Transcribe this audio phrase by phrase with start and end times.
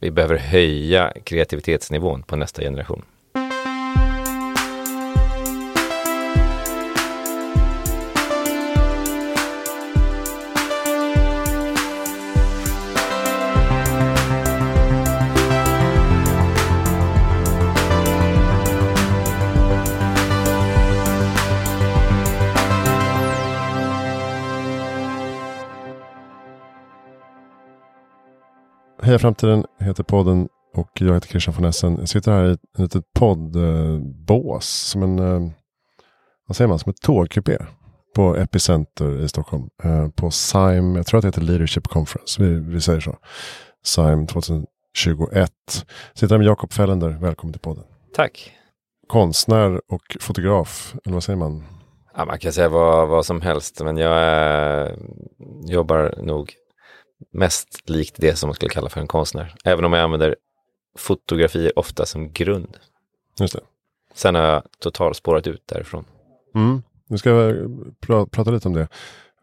[0.00, 3.02] vi behöver höja kreativitetsnivån på nästa generation.
[29.10, 31.96] Heja Framtiden heter podden och jag heter Christian von Essen.
[31.98, 34.66] Jag sitter här i ett litet poddbås.
[34.66, 35.50] Som en, eh,
[36.46, 37.58] vad säger man, som ett tågkupé.
[38.14, 39.68] På Epicenter i Stockholm.
[39.84, 42.42] Eh, på SIME, jag tror att det heter Leadership Conference.
[42.42, 43.16] Vi, vi säger så.
[43.84, 45.52] SIME 2021.
[46.14, 47.18] Sitter här med Jakob Fällender.
[47.20, 47.84] Välkommen till podden.
[48.14, 48.52] Tack.
[49.06, 50.94] Konstnär och fotograf.
[51.04, 51.64] Eller vad säger man?
[52.16, 54.92] Ja, man kan säga vad, vad som helst, men jag äh,
[55.64, 56.54] jobbar nog
[57.32, 59.54] mest likt det som man skulle kalla för en konstnär.
[59.64, 60.36] Även om jag använder
[60.98, 62.76] fotografier ofta som grund.
[63.40, 63.60] Just det.
[64.14, 66.04] Sen har jag totalt spårat ut därifrån.
[66.54, 66.82] Mm.
[67.06, 67.68] Nu ska vi
[68.00, 68.88] pra prata lite om det.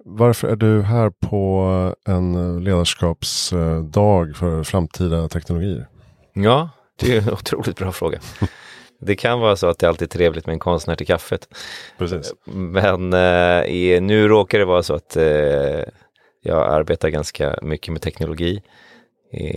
[0.05, 5.87] Varför är du här på en ledarskapsdag för framtida teknologier?
[6.33, 8.19] Ja, det är en otroligt bra fråga.
[8.99, 11.47] Det kan vara så att det alltid är trevligt med en konstnär till kaffet.
[11.97, 12.33] Precis.
[12.45, 15.81] Men eh, nu råkar det vara så att eh,
[16.41, 18.61] jag arbetar ganska mycket med teknologi.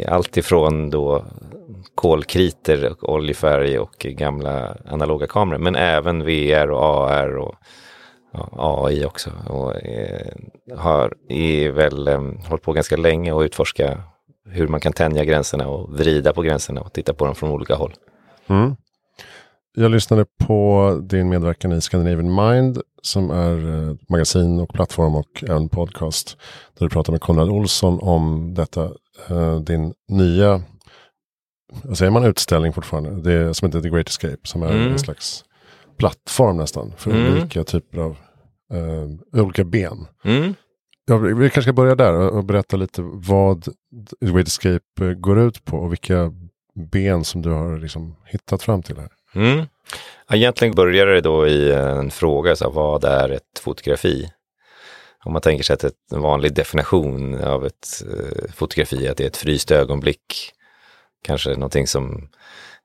[0.08, 1.24] Allt ifrån då
[1.94, 5.58] kolkriter och oljefärg och gamla analoga kameror.
[5.58, 7.54] Men även VR och AR och
[8.32, 9.30] ja, AI också.
[9.46, 10.32] Och eh,
[10.76, 14.02] har är väl eh, hållit på ganska länge och utforska
[14.44, 17.74] hur man kan tänja gränserna och vrida på gränserna och titta på dem från olika
[17.74, 17.92] håll.
[18.46, 18.76] Mm.
[19.74, 25.44] Jag lyssnade på din medverkan i Scandinavian Mind som är eh, magasin och plattform och
[25.48, 26.36] även podcast.
[26.78, 28.90] Där du pratar med Konrad Olsson om detta.
[29.28, 30.62] Eh, din nya,
[31.82, 33.22] vad säger man utställning fortfarande?
[33.22, 34.92] Det är som heter The Great Escape som är mm.
[34.92, 35.44] en slags
[35.98, 37.32] plattform nästan för mm.
[37.32, 38.16] olika typer av
[38.74, 40.06] uh, olika ben.
[40.24, 40.54] Mm.
[41.06, 43.64] Ja, vi kanske ska börja där och berätta lite vad
[44.20, 46.32] The Great Escape går ut på och vilka
[46.74, 49.08] ben som du har liksom hittat fram till här.
[49.34, 49.66] Mm.
[50.32, 54.30] Egentligen började det då i eh, en fråga, så här, vad är ett fotografi?
[55.24, 59.24] Om man tänker sig att en vanlig definition av ett eh, fotografi är att det
[59.24, 60.52] är ett fryst ögonblick.
[61.24, 62.28] Kanske någonting som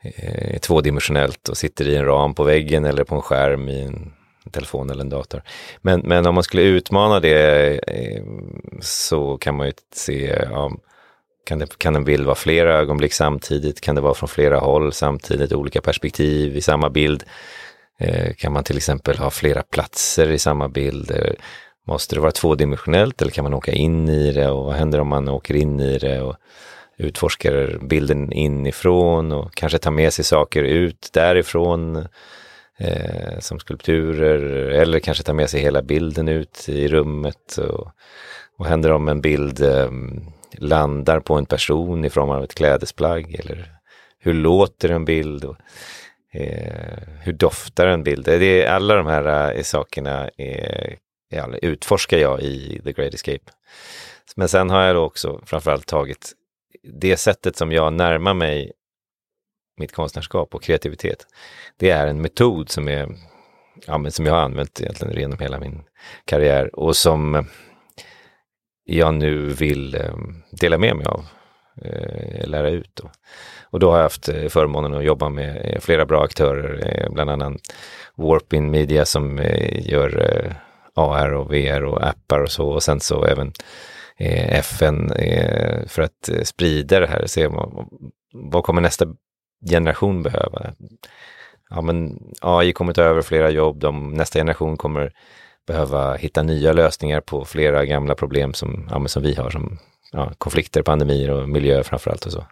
[0.02, 3.82] eh, är tvådimensionellt och sitter i en ram på väggen eller på en skärm i
[3.82, 4.14] en
[4.52, 5.42] telefon eller en dator.
[5.82, 8.24] Men, men om man skulle utmana det eh,
[8.82, 10.72] så kan man ju se ja,
[11.46, 13.82] kan, det, kan en bild vara flera ögonblick samtidigt?
[13.82, 17.24] Kan det vara från flera håll samtidigt, olika perspektiv i samma bild?
[18.00, 21.12] Eh, kan man till exempel ha flera platser i samma bild?
[21.12, 21.34] Eh,
[21.88, 25.08] måste det vara tvådimensionellt eller kan man åka in i det och vad händer om
[25.08, 26.36] man åker in i det och
[26.98, 32.08] utforskar bilden inifrån och kanske tar med sig saker ut därifrån
[32.78, 34.40] eh, som skulpturer
[34.70, 37.58] eller kanske tar med sig hela bilden ut i rummet.
[37.58, 37.92] Och
[38.58, 39.90] vad händer om en bild eh,
[40.52, 43.76] landar på en person i form av ett klädesplagg eller
[44.20, 45.56] hur låter en bild och
[46.34, 48.26] eh, hur doftar en bild.
[48.26, 50.98] Det är, alla de här eh, sakerna är,
[51.30, 53.52] är, utforskar jag i The Great Escape.
[54.36, 56.34] Men sen har jag då också framförallt tagit
[56.84, 58.72] det sättet som jag närmar mig
[59.78, 61.28] mitt konstnärskap och kreativitet.
[61.78, 63.16] Det är en metod som, är,
[63.88, 65.84] ja, men som jag har använt egentligen genom hela min
[66.26, 67.48] karriär och som
[68.86, 70.16] jag nu vill eh,
[70.52, 71.26] dela med mig av,
[71.82, 72.92] eh, lära ut.
[72.94, 73.10] Då.
[73.64, 77.54] Och då har jag haft eh, förmånen att jobba med flera bra aktörer, bland annat
[78.16, 79.40] Warpin Media som
[79.72, 80.54] gör
[80.94, 83.52] AR och VR och appar och så och sen så även
[84.18, 85.10] FN
[85.88, 87.88] för att sprida det här, se vad,
[88.34, 89.06] vad kommer nästa
[89.70, 90.74] generation behöva?
[91.70, 95.14] Ja men AI kommer ta över flera jobb, de, nästa generation kommer
[95.68, 99.80] behöva hitta nya lösningar på flera gamla problem som, ja, som vi har, som
[100.12, 102.46] ja, konflikter, pandemier och miljö framförallt och så.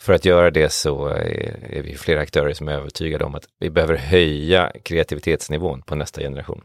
[0.00, 3.44] För att göra det så är, är vi flera aktörer som är övertygade om att
[3.58, 6.64] vi behöver höja kreativitetsnivån på nästa generation.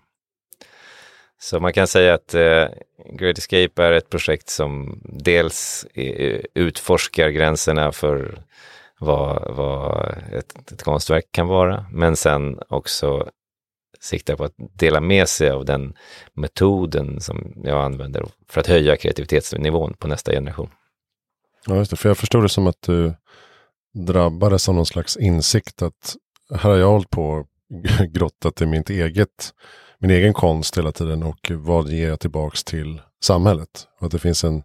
[1.39, 2.67] Så man kan säga att eh,
[3.13, 5.85] Great Escape är ett projekt som dels
[6.53, 8.39] utforskar gränserna för
[8.99, 13.29] vad, vad ett, ett konstverk kan vara, men sen också
[13.99, 15.93] siktar på att dela med sig av den
[16.33, 20.69] metoden som jag använder för att höja kreativitetsnivån på nästa generation.
[21.65, 21.97] Ja, just det.
[21.97, 23.13] För jag förstod det som att du
[23.93, 26.15] drabbades av någon slags insikt att
[26.49, 27.47] här har jag hållit på och
[28.13, 29.53] grottat i mitt eget,
[29.99, 33.87] min egen konst hela tiden och vad ger jag tillbaks till samhället?
[33.99, 34.63] Och att det finns en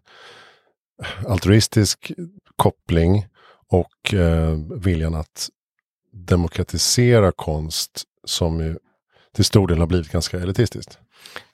[1.27, 2.11] altruistisk
[2.55, 3.25] koppling
[3.67, 5.49] och eh, viljan att
[6.13, 8.77] demokratisera konst som ju
[9.35, 10.99] till stor del har blivit ganska elitistiskt.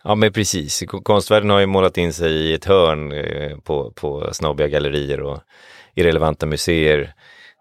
[0.03, 4.29] Ja men precis, konstvärlden har ju målat in sig i ett hörn eh, på, på
[4.33, 5.39] snobbiga gallerier och
[5.95, 7.13] irrelevanta museer.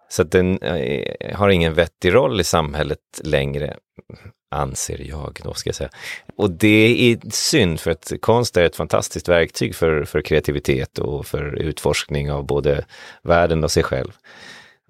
[0.09, 3.77] Så att den eh, har ingen vettig roll i samhället längre,
[4.51, 5.91] anser jag då ska jag säga.
[6.37, 11.27] Och det är synd för att konst är ett fantastiskt verktyg för, för kreativitet och
[11.27, 12.85] för utforskning av både
[13.23, 14.13] världen och sig själv.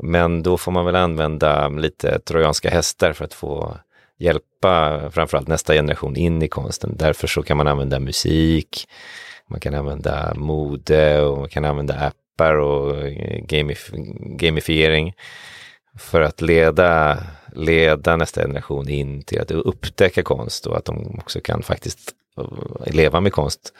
[0.03, 3.79] Men då får man väl använda lite trojanska hästar för att få
[4.19, 6.97] hjälpa framförallt nästa generation in i konsten.
[6.97, 8.89] Därför så kan man använda musik,
[9.51, 13.91] man kan använda mode och man kan använda appar och eh, gamif
[14.39, 15.15] gamifiering
[15.99, 17.19] för att leda,
[17.55, 22.95] leda nästa generation in till att upptäcka konst och att de också kan faktiskt eh,
[22.95, 23.73] leva med konst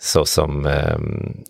[0.00, 0.64] så som,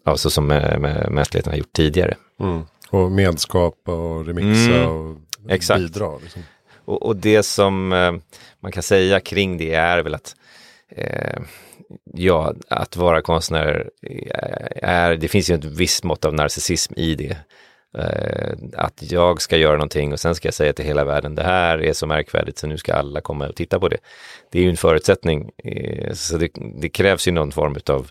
[0.04, 2.14] ja, så som mänskligheten har gjort tidigare.
[2.40, 2.62] Mm.
[2.90, 4.88] Och medskapa och remixa mm.
[4.88, 5.16] och
[5.48, 5.80] Exakt.
[5.80, 6.18] bidra.
[6.18, 6.42] Liksom.
[6.84, 8.12] Och, och, det som eh,
[8.60, 10.36] man kan säga kring det är väl att
[10.88, 11.42] eh,
[12.14, 17.14] ja, att vara konstnär eh, är, det finns ju ett visst mått av narcissism i
[17.14, 17.36] det.
[17.98, 21.42] Eh, att jag ska göra någonting och sen ska jag säga till hela världen, det
[21.42, 23.98] här är så märkvärdigt så nu ska alla komma och titta på det.
[24.50, 26.50] Det är ju en förutsättning, eh, så det,
[26.80, 28.10] det, krävs ju någon form av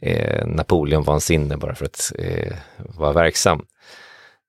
[0.00, 3.66] eh, Napoleon-vansinne bara för att eh, vara verksam.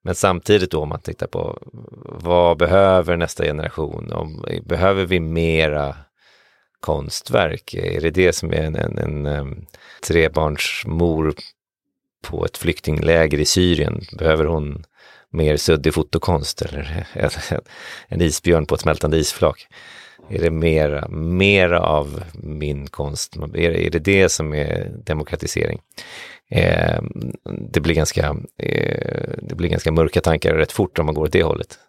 [0.05, 1.59] Men samtidigt då om man tittar på
[2.03, 4.11] vad behöver nästa generation?
[4.11, 5.95] Om, behöver vi mera
[6.79, 7.73] konstverk?
[7.73, 9.65] Är det det som är en, en, en, en
[10.07, 11.33] trebarnsmor
[12.23, 14.01] på ett flyktingläger i Syrien?
[14.17, 14.83] Behöver hon
[15.29, 17.07] mer suddig fotokonst eller
[18.07, 19.67] en isbjörn på ett smältande isflak?
[20.29, 23.35] Är det mera, mera av min konst?
[23.35, 25.81] Är, är det det som är demokratisering?
[26.49, 27.01] Eh,
[27.71, 31.31] det, blir ganska, eh, det blir ganska mörka tankar rätt fort om man går åt
[31.31, 31.79] det hållet.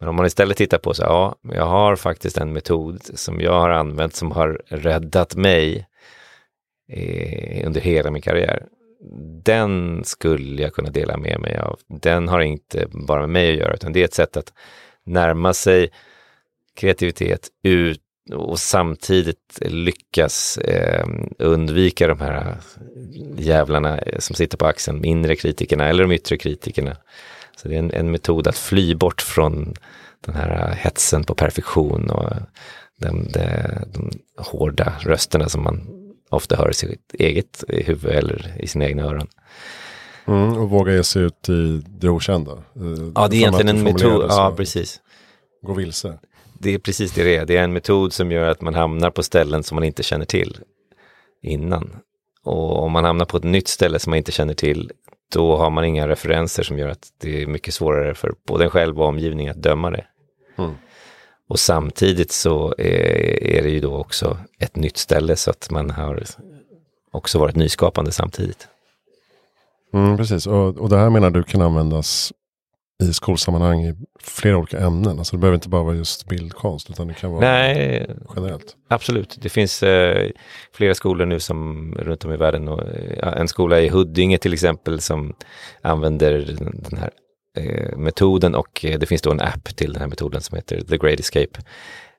[0.00, 3.52] Men om man istället tittar på så, ja, jag har faktiskt en metod som jag
[3.52, 5.86] har använt som har räddat mig
[6.88, 8.66] eh, under hela min karriär.
[9.44, 11.80] Den skulle jag kunna dela med mig av.
[11.86, 14.52] Den har inte bara med mig att göra, utan det är ett sätt att
[15.04, 15.90] närma sig
[16.76, 18.02] kreativitet ut
[18.34, 21.08] och samtidigt lyckas eh,
[21.38, 22.56] undvika de här
[23.36, 26.96] jävlarna som sitter på axeln, inre kritikerna eller de yttre kritikerna.
[27.56, 29.74] Så det är en, en metod att fly bort från
[30.26, 32.32] den här hetsen på perfektion och
[33.00, 33.42] de, de,
[33.92, 35.88] de hårda rösterna som man
[36.28, 39.28] ofta hör i sitt eget huvud eller i sina egna öron.
[40.26, 42.62] Mm, och våga ge sig ut i det okända.
[43.14, 44.26] Ja, det är egentligen en metod.
[44.28, 45.00] Ja, precis.
[45.62, 46.18] Gå vilse
[46.62, 47.46] det är precis det det är.
[47.46, 50.24] Det är en metod som gör att man hamnar på ställen som man inte känner
[50.24, 50.58] till
[51.42, 51.96] innan.
[52.42, 54.92] Och om man hamnar på ett nytt ställe som man inte känner till,
[55.32, 58.70] då har man inga referenser som gör att det är mycket svårare för både en
[58.70, 60.04] själv och omgivningen att döma det.
[60.58, 60.74] Mm.
[61.48, 66.24] Och samtidigt så är, det ju då också ett nytt ställe så att man har
[67.10, 68.68] också varit nyskapande samtidigt.
[69.92, 72.32] Mm, precis, och, och det här menar du kan användas
[73.00, 75.18] i skolsammanhang i flera olika ämnen.
[75.18, 78.06] Alltså det behöver inte bara vara just bildkonst utan det kan vara Nej,
[78.36, 78.76] generellt.
[78.88, 80.30] Absolut, det finns eh,
[80.72, 84.52] flera skolor nu som runt om i världen och eh, en skola i Huddinge till
[84.52, 85.34] exempel som
[85.82, 86.56] använder
[86.90, 87.10] den här
[87.56, 90.80] eh, metoden och eh, det finns då en app till den här metoden som heter
[90.80, 91.60] The Great Escape.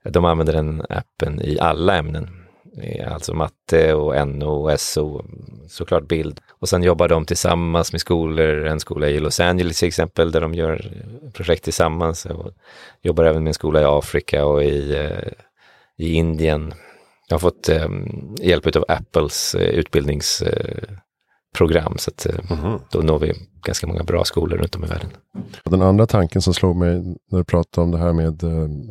[0.03, 2.40] De använder den appen i alla ämnen
[2.77, 5.25] Eh, alltså matte och NO och SO,
[5.67, 6.39] såklart bild.
[6.49, 10.41] Och sen jobbar de tillsammans med skolor, en skola i Los Angeles till exempel, där
[10.41, 10.91] de gör
[11.33, 12.25] projekt tillsammans.
[12.25, 12.51] Och
[13.01, 15.31] jobbar även med en skola i Afrika och i, eh,
[15.97, 16.73] i Indien.
[17.27, 20.43] Jag har fått ehm, hjälp av Apples eh, utbildnings
[21.59, 22.79] uh, så att, mm.
[22.91, 23.33] då når vi
[23.65, 25.09] ganska många bra skolor runt om i världen.
[25.63, 28.43] Den andra tanken som slog mig när du pratade om det här med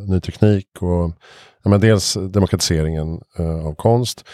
[0.08, 1.12] ny teknik och
[1.62, 4.24] ja, men dels demokratiseringen eh, av konst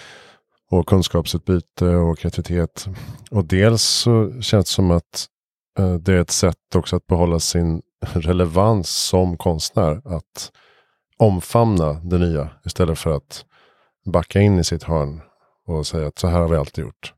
[0.70, 2.86] och kunskapsutbyte och kreativitet.
[3.30, 5.26] Och dels så känns det som att
[5.78, 10.02] eh, det är ett sätt också att behålla sin relevans som konstnär.
[10.04, 10.52] Att
[11.18, 13.44] omfamna det nya istället för att
[14.12, 15.20] backa in i sitt hörn
[15.66, 17.15] och säga att så här har vi alltid gjort.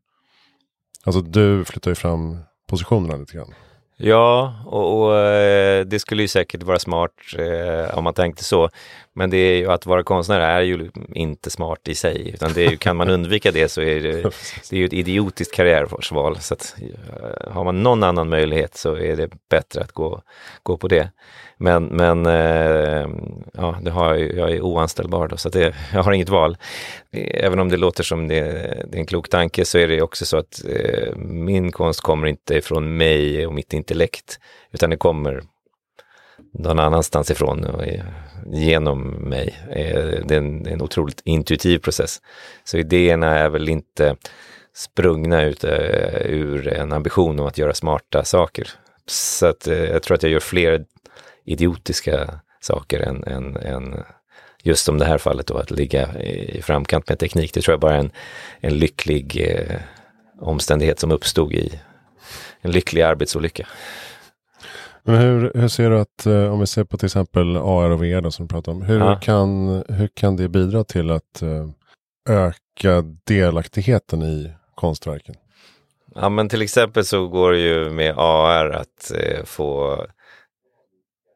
[1.08, 3.54] Alltså du flyttar ju fram positionerna lite grann.
[4.00, 8.70] Ja, och, och, eh, det skulle ju säkert vara smart eh, om man tänkte så.
[9.12, 12.64] Men det är ju att vara konstnär är ju inte smart i sig, utan det
[12.64, 14.22] är, kan man undvika det så är det,
[14.70, 16.36] det är ju ett idiotiskt karriärval.
[16.40, 20.22] Så att, eh, har man någon annan möjlighet så är det bättre att gå,
[20.62, 21.10] gå på det.
[21.60, 23.08] Men, men eh,
[23.52, 26.56] ja, det har jag, jag är oanställbar då, så det, jag har inget val.
[27.12, 28.40] Även om det låter som det,
[28.88, 32.26] det är en klok tanke så är det också så att eh, min konst kommer
[32.26, 34.40] inte ifrån mig och mitt intellekt,
[34.72, 35.42] utan det kommer
[36.52, 37.84] någon annanstans ifrån och
[38.46, 39.56] genom mig.
[39.70, 42.20] Eh, det är en, en otroligt intuitiv process.
[42.64, 44.16] Så idéerna är väl inte
[44.74, 48.70] sprungna ut eh, ur en ambition om att göra smarta saker.
[49.06, 50.84] Så att eh, jag tror att jag gör fler
[51.44, 54.04] idiotiska saker än, än, än
[54.62, 57.54] just som det här fallet då, att ligga i framkant med teknik.
[57.54, 58.10] Det tror jag bara är en,
[58.60, 59.80] en lycklig eh,
[60.40, 61.80] omständighet som uppstod i
[62.60, 63.66] en lycklig arbetsolycka.
[65.02, 68.04] Men hur, hur ser du att, eh, om vi ser på till exempel AR och
[68.04, 69.16] VR då, som du pratar om, hur, ja.
[69.16, 71.68] kan, hur kan det bidra till att eh,
[72.28, 75.34] öka delaktigheten i konstverken?
[76.14, 79.98] Ja men till exempel så går det ju med AR att eh, få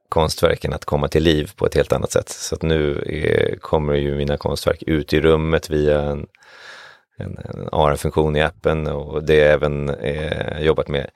[0.09, 2.29] konstverken att komma till liv på ett helt annat sätt.
[2.29, 6.26] Så att nu är, kommer ju mina konstverk ut i rummet via en,
[7.19, 11.11] en, en AR-funktion i appen och det är även eh, jobbat med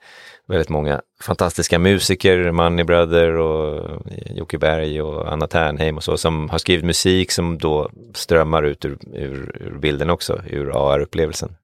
[0.47, 6.17] väldigt många fantastiska musiker, Money Brother och eh, Jocke Berg och Anna Ternheim och så,
[6.17, 11.55] som har skrivit musik som då strömmar ut ur, ur, ur bilden också, ur AR-upplevelsen.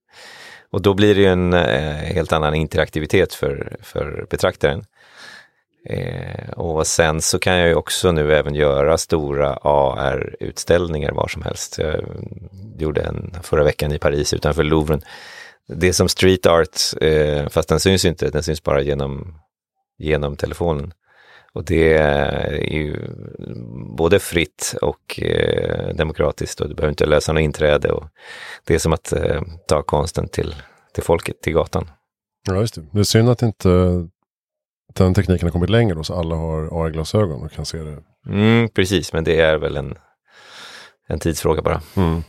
[0.72, 4.84] Och då blir det ju en eh, helt annan interaktivitet för, för betraktaren.
[5.90, 11.42] Eh, och sen så kan jag ju också nu även göra stora AR-utställningar var som
[11.42, 11.78] helst.
[11.78, 12.04] Jag
[12.78, 15.02] gjorde en förra veckan i Paris utanför Louvren.
[15.68, 19.36] Det är som street art, eh, fast den syns inte, den syns bara genom,
[19.98, 20.94] genom telefonen.
[21.54, 22.98] Och det är ju
[23.98, 27.92] både fritt och eh, demokratiskt och du behöver inte lösa något inträde.
[27.92, 28.04] Och
[28.64, 30.56] det är som att eh, ta konsten till,
[30.94, 31.90] till folket, till gatan.
[32.48, 32.86] Ja, just det.
[32.92, 33.70] Det är synd att inte
[34.94, 37.98] den tekniken har kommit längre då, så alla har AR-glasögon och kan se det.
[38.28, 39.98] Mm, precis, men det är väl en,
[41.08, 41.82] en tidsfråga bara.
[41.96, 42.24] Mm.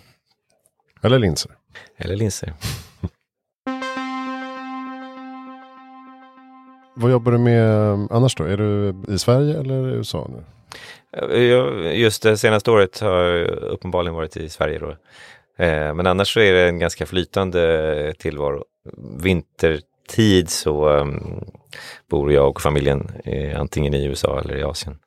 [1.02, 1.52] Eller linser.
[1.96, 2.52] Eller linser.
[6.96, 7.70] Vad jobbar du med
[8.10, 8.44] annars då?
[8.44, 10.44] Är du i Sverige eller i USA nu?
[11.92, 14.90] Just det senaste året har jag uppenbarligen varit i Sverige då.
[15.64, 18.64] Eh, men annars så är det en ganska flytande tillvaro.
[19.22, 21.44] Vintertid så um,
[22.10, 24.98] bor jag och familjen eh, antingen i USA eller i Asien.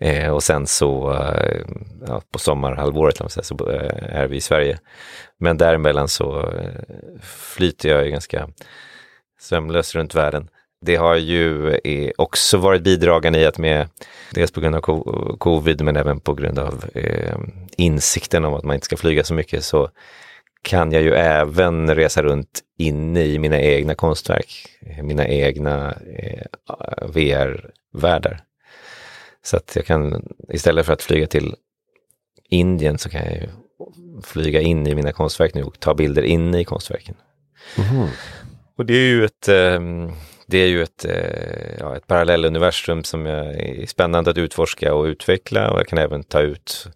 [0.00, 1.60] Eh, och sen så eh,
[2.06, 4.78] ja, på sommarhalvåret säga, så eh, är vi i Sverige.
[5.38, 8.48] Men däremellan så eh, flyter jag ganska
[9.40, 10.48] sömlöst runt världen.
[10.80, 13.88] Det har ju eh, också varit bidragande i att med,
[14.34, 14.80] dels på grund av
[15.38, 17.36] covid men även på grund av eh,
[17.76, 19.90] insikten om att man inte ska flyga så mycket så
[20.62, 24.68] kan jag ju även resa runt inne i mina egna konstverk,
[25.02, 26.46] mina egna eh,
[27.08, 28.40] VR-världar.
[29.42, 31.54] Så att jag kan, istället för att flyga till
[32.48, 33.48] Indien så kan jag ju
[34.22, 37.14] flyga in i mina konstverk nu och ta bilder inne i konstverken.
[37.76, 38.08] Mm.
[38.76, 40.12] Och det är ju ett, ehm,
[40.46, 45.70] det är ju ett, eh, ja, ett parallelluniversum som är spännande att utforska och utveckla
[45.70, 46.88] och jag kan även ta ut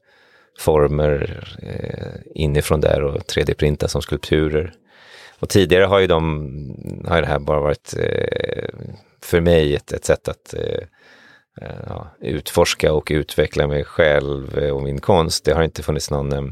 [0.59, 4.73] former eh, inifrån där och 3D-printa som skulpturer.
[5.39, 8.69] Och tidigare har ju de, har det här bara varit eh,
[9.23, 10.85] för mig ett, ett sätt att eh,
[11.61, 15.45] eh ja, utforska och utveckla mig själv eh, och min konst.
[15.45, 16.43] Det har inte funnits någon, eh,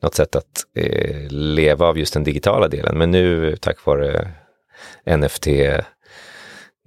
[0.00, 2.98] något sätt att eh, leva av just den digitala delen.
[2.98, 4.30] Men nu tack vare
[5.18, 5.48] NFT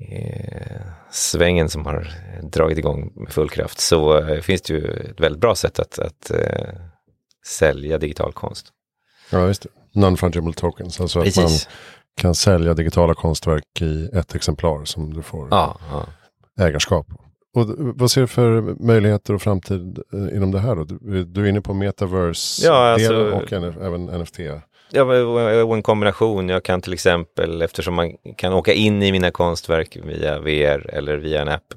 [0.01, 2.07] Eh, svängen som har
[2.43, 5.99] dragit igång med full kraft så eh, finns det ju ett väldigt bra sätt att,
[5.99, 6.79] att uh,
[7.45, 8.67] sälja digital konst.
[9.31, 9.69] Ja, just det.
[9.99, 11.37] Non-fungible tokens, alltså Precis.
[11.37, 11.59] att man
[12.21, 16.05] kan sälja digitala konstverk i ett exemplar som du får ja, ja.
[16.65, 17.07] ägarskap.
[17.55, 20.83] Och vad ser du för möjligheter och framtid inom det här då?
[20.83, 24.39] Du, du är inne på metaverse ja, alltså, och även NFT.
[24.91, 25.03] Ja,
[25.63, 26.49] och en kombination.
[26.49, 31.17] Jag kan till exempel, eftersom man kan åka in i mina konstverk via VR eller
[31.17, 31.73] via en app,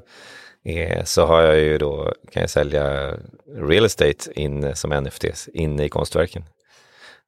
[0.64, 3.14] eh, så har jag ju då, kan jag sälja
[3.57, 6.45] real estate in som NFTs inne i konstverken.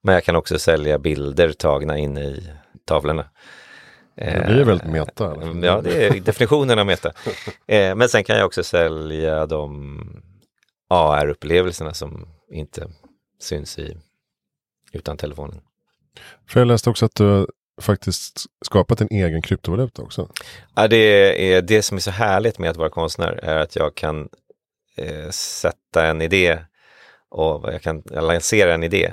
[0.03, 2.49] Men jag kan också sälja bilder tagna inne i
[2.85, 3.29] tavlorna.
[4.17, 5.33] Det blir väldigt meta.
[5.33, 5.67] Eller?
[5.67, 7.13] Ja, det är definitionen av meta.
[7.67, 10.23] Eh, men sen kan jag också sälja de
[10.89, 12.89] AR-upplevelserna som inte
[13.41, 13.97] syns i
[14.93, 15.61] utan telefonen.
[16.49, 17.47] För jag läste också att du
[17.83, 20.29] faktiskt skapat en egen kryptovaluta också.
[20.75, 20.97] Ja, det
[21.55, 24.29] är det som är så härligt med att vara konstnär är att jag kan
[24.97, 26.59] eh, sätta en idé
[27.31, 29.13] och jag kan lansera en idé.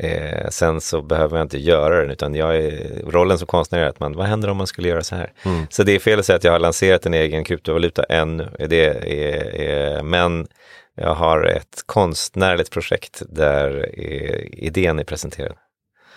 [0.00, 3.86] Eh, sen så behöver jag inte göra den utan jag är, rollen som konstnär är
[3.86, 5.32] att man, vad händer om man skulle göra så här?
[5.44, 5.66] Mm.
[5.70, 8.86] Så det är fel att säga att jag har lanserat en egen kryptovaluta ännu, det
[8.86, 10.46] är, är, men
[10.94, 13.98] jag har ett konstnärligt projekt där
[14.58, 15.56] idén är presenterad.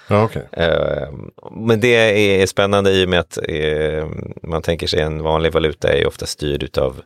[0.10, 0.42] Ja, okay.
[0.52, 1.08] Eh,
[1.52, 4.08] men det är spännande i och med att eh,
[4.44, 7.02] man tänker sig en vanlig valuta är ofta styrd av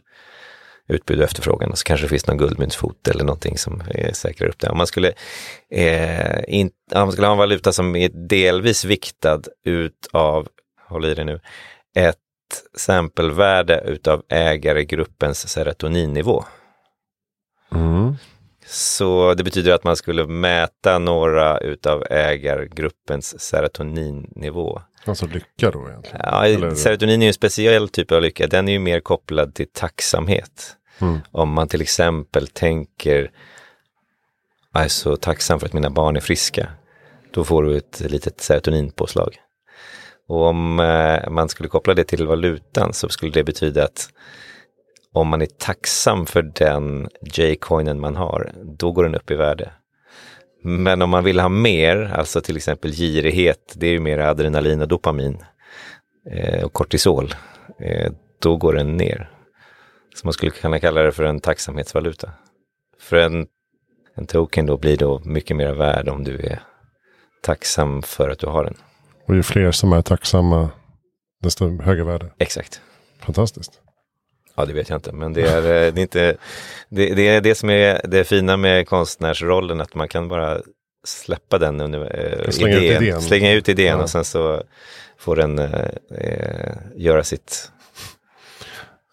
[0.87, 3.83] utbud och efterfrågan och så kanske det finns någon guldmyntsfot eller någonting som
[4.13, 4.69] säkrar upp det.
[4.69, 5.13] Om man skulle,
[5.71, 10.47] eh, in, om man skulle ha en valuta som är delvis viktad utav,
[10.87, 11.39] håll i det nu,
[11.95, 12.17] ett
[12.77, 16.43] sampelvärde utav ägaregruppens serotoninnivå.
[17.71, 18.15] Mm.
[18.73, 24.81] Så det betyder att man skulle mäta några utav ägargruppens serotoninnivå.
[25.05, 26.21] Alltså lycka då egentligen?
[26.23, 26.75] Ja, Eller...
[26.75, 28.47] serotonin är ju en speciell typ av lycka.
[28.47, 30.75] Den är ju mer kopplad till tacksamhet.
[30.99, 31.19] Mm.
[31.31, 33.31] Om man till exempel tänker,
[34.73, 36.69] jag är så tacksam för att mina barn är friska.
[37.31, 39.35] Då får du ett litet serotoninpåslag.
[40.27, 44.09] Och om eh, man skulle koppla det till valutan så skulle det betyda att
[45.13, 49.71] om man är tacksam för den J-coinen man har, då går den upp i värde.
[50.63, 54.81] Men om man vill ha mer, alltså till exempel girighet, det är ju mer adrenalin
[54.81, 55.37] och dopamin
[56.31, 57.33] eh, och kortisol,
[57.79, 59.29] eh, då går den ner.
[60.15, 62.31] Så man skulle kunna kalla det för en tacksamhetsvaluta.
[62.99, 63.47] För en,
[64.15, 66.59] en token då blir då mycket mer värd om du är
[67.41, 68.75] tacksam för att du har den.
[69.27, 70.69] Och ju fler som är tacksamma,
[71.41, 72.29] desto högre värde.
[72.37, 72.81] Exakt.
[73.19, 73.83] Fantastiskt.
[74.55, 76.37] Ja, det vet jag inte, men det är, eh, det är inte,
[76.89, 80.61] det, det, är det som är det fina med konstnärsrollen, att man kan bara
[81.03, 84.03] släppa den äh, slänga idén, ut idén, slänga ut idén ja.
[84.03, 84.63] och sen så
[85.17, 87.71] får den eh, eh, göra sitt.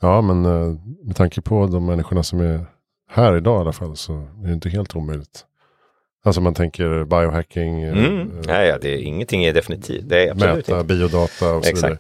[0.00, 2.66] Ja, men eh, med tanke på de människorna som är
[3.10, 5.44] här idag i alla fall så är det inte helt omöjligt.
[6.24, 7.82] Alltså man tänker biohacking.
[7.82, 8.20] Mm.
[8.20, 10.08] Eh, ja, ja, det är, ingenting är definitivt.
[10.08, 10.84] Det är mäta inte.
[10.84, 11.84] biodata och så Exakt.
[11.84, 11.98] vidare.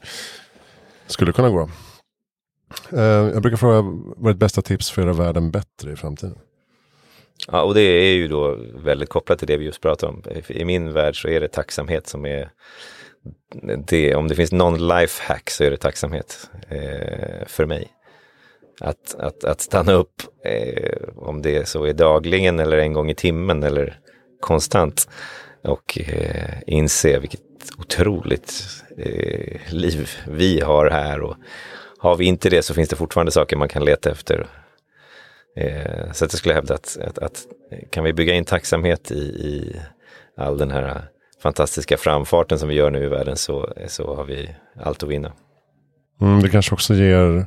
[1.06, 1.68] Skulle kunna gå.
[2.92, 3.82] Eh, jag brukar fråga,
[4.16, 6.38] vad är ditt bästa tips för att göra världen bättre i framtiden?
[7.46, 10.22] Ja, och det är ju då väldigt kopplat till det vi just pratade om.
[10.48, 12.50] I min värld så är det tacksamhet som är
[13.86, 14.14] det.
[14.14, 17.88] Om det finns någon lifehack så är det tacksamhet eh, för mig.
[18.80, 23.14] Att, att, att stanna upp, eh, om det så är dagligen eller en gång i
[23.14, 23.98] timmen eller
[24.40, 25.08] konstant
[25.62, 27.40] och eh, inse vilket
[27.78, 28.64] otroligt
[28.98, 31.36] eh, liv vi har här och
[32.00, 34.46] har vi inte det så finns det fortfarande saker man kan leta efter.
[35.56, 37.46] Eh, så att jag skulle hävda att, att, att,
[37.90, 39.80] kan vi bygga in tacksamhet i, i
[40.36, 41.04] all den här
[41.42, 45.32] fantastiska framfarten som vi gör nu i världen så, så har vi allt att vinna.
[46.20, 47.46] Mm, det kanske också ger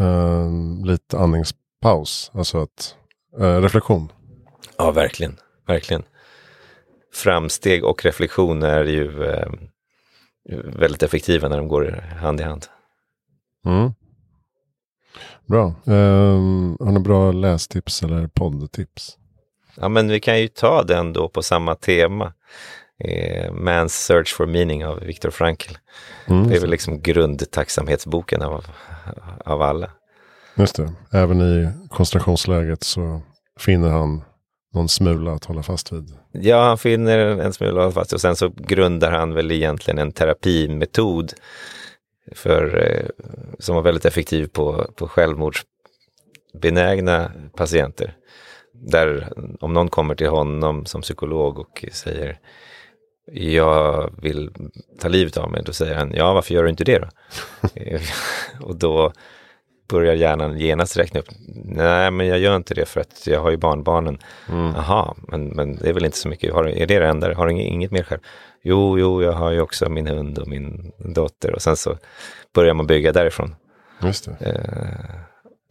[0.00, 2.96] uh, lite andningspaus, alltså att,
[3.40, 4.12] uh, reflektion.
[4.76, 6.02] Ja, verkligen, verkligen.
[7.12, 9.52] Framsteg och reflektion är ju uh,
[10.64, 12.66] väldigt effektiva när de går hand i hand.
[13.64, 13.92] Mm.
[15.46, 15.74] Bra.
[15.84, 19.18] Um, har ni bra lästips eller poddtips?
[19.76, 22.32] Ja, men vi kan ju ta den då på samma tema.
[23.04, 25.74] Eh, Man's Search for Meaning av Viktor Frankl.
[26.26, 28.64] Mm, det är väl liksom grundtacksamhetsboken av,
[29.44, 29.90] av alla.
[30.56, 30.92] Just det.
[31.12, 33.22] Även i koncentrationsläget så
[33.58, 34.22] finner han
[34.74, 36.12] någon smula att hålla fast vid.
[36.32, 39.52] Ja, han finner en smula att hålla fast vid och sen så grundar han väl
[39.52, 41.32] egentligen en terapimetod
[42.32, 43.06] för, eh,
[43.58, 48.16] som var väldigt effektiv på, på självmordsbenägna patienter.
[48.72, 52.38] Där om någon kommer till honom som psykolog och säger
[53.32, 54.50] jag vill
[55.00, 57.08] ta livet av mig, då säger han ja varför gör du inte det då?
[58.60, 59.12] och då
[59.88, 61.28] börjar hjärnan genast räkna upp,
[61.64, 64.18] nej men jag gör inte det för att jag har ju barnbarnen.
[64.48, 64.72] Mm.
[64.76, 67.46] Jaha, men, men det är väl inte så mycket, har, är det det enda, har
[67.46, 68.20] du inget mer själv?
[68.62, 71.98] Jo, jo, jag har ju också min hund och min dotter och sen så
[72.54, 73.54] börjar man bygga därifrån.
[74.02, 74.46] Just det.
[74.46, 75.20] Eh,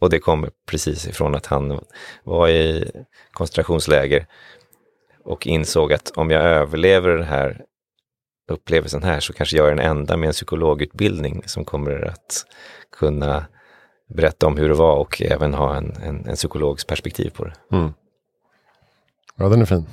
[0.00, 1.80] och det kommer precis ifrån att han
[2.24, 2.90] var i
[3.32, 4.26] koncentrationsläger
[5.24, 7.64] och insåg att om jag överlever den här
[8.48, 12.46] upplevelsen här så kanske jag är den enda med en psykologutbildning som kommer att
[12.98, 13.46] kunna
[14.14, 17.54] berätta om hur det var och även ha en, en, en psykologs perspektiv på det.
[17.72, 17.92] Mm.
[19.36, 19.86] Ja, den är fin.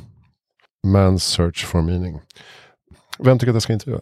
[0.87, 2.21] Man's search for meaning.
[3.19, 4.01] Vem tycker att jag ska intervjua?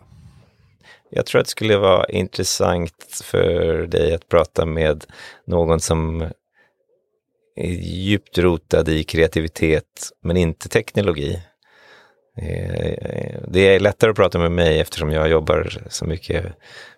[1.10, 5.06] Jag tror att det skulle vara intressant för dig att prata med
[5.46, 6.22] någon som
[7.56, 11.42] är djupt rotad i kreativitet men inte teknologi.
[12.41, 16.45] Eh, det är lättare att prata med mig eftersom jag jobbar så mycket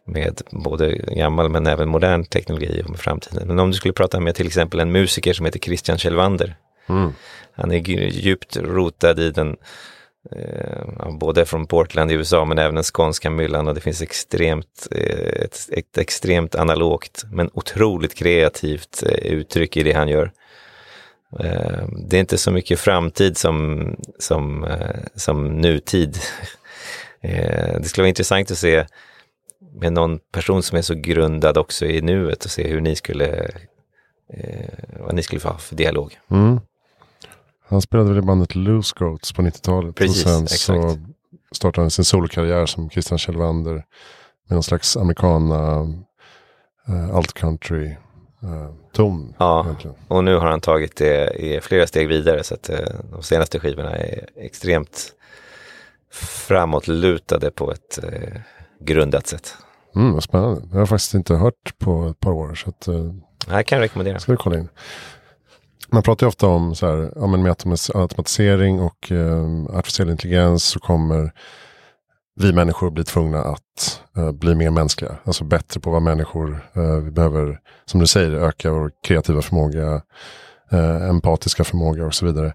[0.05, 3.47] med både gammal men även modern teknologi och med framtiden.
[3.47, 6.55] Men om du skulle prata med till exempel en musiker som heter Christian Kjellvander.
[6.89, 7.13] Mm.
[7.53, 9.57] Han är djupt rotad i den
[10.31, 14.87] eh, både från Portland i USA men även den skånska myllan och det finns extremt,
[14.91, 20.31] eh, ett, ett, extremt analogt men otroligt kreativt eh, uttryck i det han gör.
[21.39, 23.85] Eh, det är inte så mycket framtid som,
[24.19, 26.17] som, eh, som nutid
[27.23, 28.85] Eh, det skulle vara intressant att se
[29.73, 33.51] med någon person som är så grundad också i nuet och se hur ni skulle,
[34.99, 36.19] vad ni skulle få ha för dialog.
[36.31, 36.59] Mm.
[37.71, 39.95] Han spelade väl i bandet Loose Goats på 90-talet.
[39.95, 40.65] Precis, och sen exakt.
[40.65, 40.97] så
[41.55, 43.73] startade han sin solokarriär som Christian Kjellvander.
[44.47, 45.81] Med någon slags americana,
[46.89, 47.95] uh, alt country
[48.43, 49.33] uh, ton.
[49.37, 49.63] Ja.
[49.65, 49.95] egentligen.
[50.07, 52.77] Och nu har han tagit det i flera steg vidare så att eh,
[53.11, 55.13] de senaste skivorna är extremt
[56.47, 58.39] framåtlutade på ett eh,
[58.79, 59.53] grundat sätt.
[59.95, 60.61] Mm, vad spännande.
[60.71, 62.55] Jag har faktiskt inte hört på ett par år.
[62.55, 62.87] Så att,
[63.47, 64.19] här kan jag rekommendera.
[64.19, 64.69] ska vi kolla in.
[65.93, 67.55] Man pratar ju ofta om så här, ja, men med
[67.93, 71.33] automatisering och eh, artificiell intelligens så kommer
[72.41, 75.17] vi människor blir tvungna att eh, bli mer mänskliga.
[75.23, 76.69] Alltså bättre på vad människor.
[76.73, 80.01] Eh, vi behöver, som du säger, öka vår kreativa förmåga,
[80.71, 82.53] eh, empatiska förmåga och så vidare.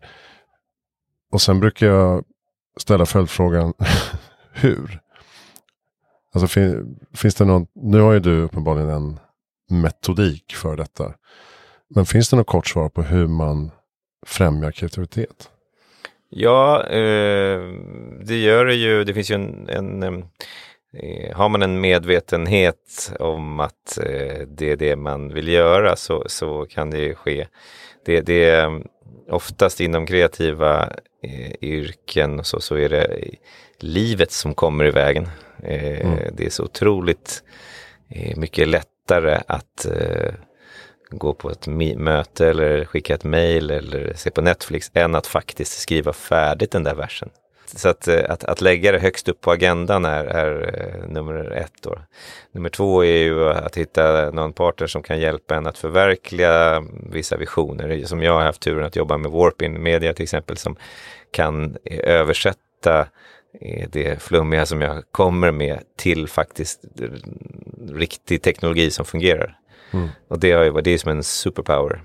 [1.33, 2.25] Och sen brukar jag
[2.77, 3.75] ställa följdfrågan,
[4.53, 5.01] hur?
[6.35, 9.18] Alltså fin, finns det någon, nu har ju du uppenbarligen en
[9.70, 11.14] metodik för detta.
[11.94, 13.70] Men finns det något kort svar på hur man
[14.27, 15.51] främjar kreativitet?
[16.29, 17.61] Ja, eh,
[18.25, 19.05] det gör det ju.
[19.05, 24.77] Det finns ju en, en eh, har man en medvetenhet om att eh, det är
[24.77, 27.47] det man vill göra så, så kan det ju ske.
[28.05, 28.83] Det, det är
[29.31, 30.83] oftast inom kreativa
[31.23, 33.21] eh, yrken så, så är det
[33.79, 35.29] livet som kommer i vägen.
[35.62, 36.19] Eh, Mm.
[36.33, 37.43] Det är så otroligt
[38.11, 39.87] eh, mycket lättare att
[41.11, 41.66] gå på ett
[41.97, 46.85] möte eller skicka ett mejl eller se på Netflix än att faktiskt skriva färdigt den
[46.85, 47.31] där versen.
[47.66, 51.51] Så att, eh, att, att lägga det högst upp på agendan är, är eh, nummer
[51.51, 51.73] ett.
[51.83, 51.99] Då.
[52.53, 57.37] Nummer två är ju att hitta någon partner som kan hjälpa en att förverkliga vissa
[57.37, 58.05] visioner.
[58.05, 60.77] Som jag har haft turen att jobba med Warpin Media till exempel som
[61.31, 63.07] kan eh, översätta
[63.88, 66.81] det flummiga som jag kommer med till faktiskt
[67.88, 69.59] riktig teknologi som fungerar.
[69.97, 70.09] Mm.
[70.29, 72.03] Och det har ju det är som en superpower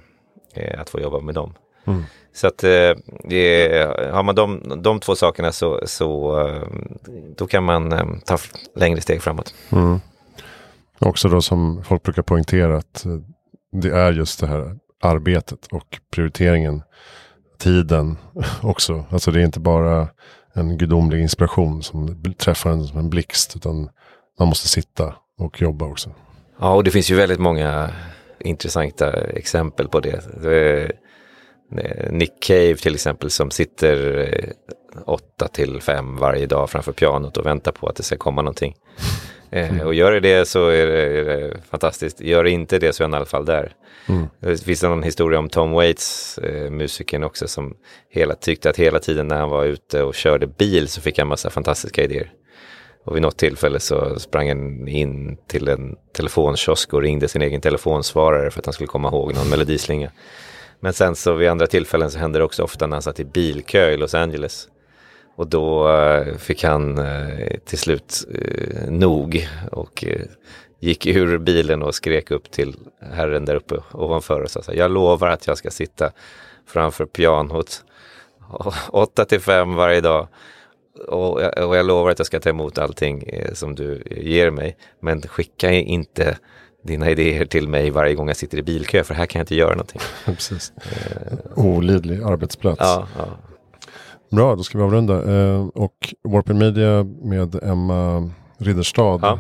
[0.54, 1.54] eh, att få jobba med dem.
[1.88, 2.04] Mm.
[2.34, 2.92] Så att eh,
[3.24, 3.70] det,
[4.12, 6.68] har man de, de två sakerna så, så eh,
[7.38, 8.38] då kan man eh, ta
[8.76, 9.54] längre steg framåt.
[9.72, 10.00] Mm.
[11.00, 13.18] Också då som folk brukar poängtera att eh,
[13.72, 16.82] det är just det här arbetet och prioriteringen.
[17.60, 18.18] Tiden
[18.62, 19.06] också.
[19.10, 20.08] Alltså det är inte bara
[20.54, 23.56] en gudomlig inspiration som träffar en som en blixt.
[23.56, 23.90] Utan
[24.40, 26.10] man måste sitta och jobba också.
[26.62, 27.90] Ja, och det finns ju väldigt många
[28.40, 30.20] intressanta exempel på det.
[30.46, 34.50] eh, Nick Cave till exempel som sitter eh,
[35.06, 38.76] åtta till fem varje dag framför pianot och väntar på att det ska komma någonting.
[39.52, 42.22] Eh, och gör det det så är det, är det fantastiskt.
[42.22, 43.74] Gör det inte det så är han i alla fall där.
[44.10, 44.28] Mm.
[44.40, 47.76] Det finns någon historia om Tom Waits, eh, musikern också, som
[48.10, 51.28] hela, tyckte att hela tiden när han var ute och körde bil så fick han
[51.28, 52.32] massa fantastiska idéer.
[53.04, 57.62] Och vid något tillfälle så sprang han in till en telefonkiosk och ringde sin egen
[57.62, 60.12] telefonsvarare för att han skulle komma ihåg någon melodislinga.
[60.80, 63.26] Men sen så vid andra tillfällen så hände det också ofta när han satt i
[63.26, 64.68] bilkö i Los Angeles.
[65.36, 70.06] Och då eh, fick han eh, till slut eh, nog och
[70.80, 74.80] gick ur bilen och skrek upp till herren där uppe ovanför och sa så här,
[74.80, 76.12] jag lovar att jag ska sitta
[76.68, 77.84] framför pianot
[78.90, 80.28] åtta till fem varje dag.
[81.08, 84.52] Och jag, och jag lovar att jag ska ta emot allting eh, som du ger
[84.52, 84.78] mig.
[85.00, 86.38] Men skicka inte
[86.84, 89.56] dina idéer till mig varje gång jag sitter i bilkö för här kan jag inte
[89.56, 90.02] göra någonting.
[90.26, 90.74] Precis.
[91.56, 92.80] Olidlig arbetsplats.
[92.80, 93.26] Ja, ja.
[94.32, 95.34] Bra, då ska vi avrunda.
[95.34, 99.20] Eh, och Warpin Media med Emma Ridderstad.
[99.22, 99.40] Ja.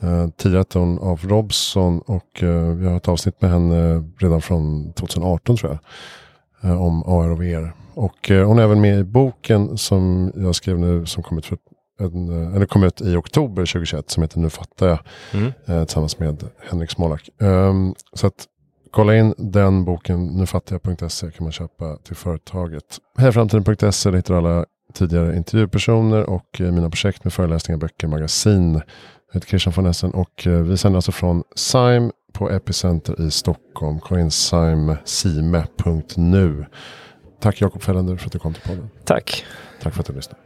[0.00, 5.56] Eh, hon av Robson och eh, vi har ett avsnitt med henne redan från 2018
[5.56, 6.70] tror jag.
[6.70, 7.83] Eh, om AR och VR.
[7.94, 11.46] Och eh, hon är även med i boken som jag skrev nu som kom ut,
[11.46, 11.58] för
[12.00, 14.98] en, eh, eller kom ut i oktober 2021 som heter Nu fattar jag.
[15.32, 15.52] Mm.
[15.66, 17.28] eh, tillsammans med Henrik Smolak.
[17.38, 18.46] Um, så att
[18.90, 22.98] kolla in den boken, nufattiga.se kan man köpa till företaget.
[23.18, 28.74] Hejaframtiden.se, där hittar alla tidigare intervjupersoner och eh, mina projekt med föreläsningar, böcker, magasin.
[28.74, 28.82] Jag
[29.34, 34.00] heter Christian von Essen och eh, vi sänder alltså från Sime på Epicenter i Stockholm.
[34.00, 34.30] Kolla in
[35.04, 36.64] sime.nu.
[37.44, 38.90] Tack Jakob Fellander för att du kom till podden.
[39.04, 39.44] Tack.
[39.82, 40.43] Tack för att du lyssnade.